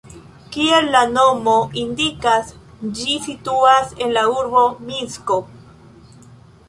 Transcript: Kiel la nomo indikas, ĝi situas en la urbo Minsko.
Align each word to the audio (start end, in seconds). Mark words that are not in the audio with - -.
Kiel 0.53 0.87
la 0.95 1.01
nomo 1.17 1.53
indikas, 1.81 2.49
ĝi 3.01 3.19
situas 3.29 3.93
en 4.07 4.17
la 4.17 4.25
urbo 4.41 4.65
Minsko. 4.89 5.39